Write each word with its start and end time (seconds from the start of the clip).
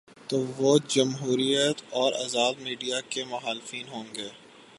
تو 0.29 0.37
وہ 0.57 0.77
جمہوریت 0.87 1.81
اور 1.91 2.13
آزاد 2.13 2.53
میڈیا 2.59 2.99
کے 3.09 3.23
مخالفین 3.23 3.87
ہو 3.87 4.03
ں 4.03 4.15
گے۔ 4.15 4.29